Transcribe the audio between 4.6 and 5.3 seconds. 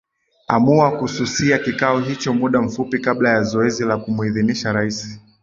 rais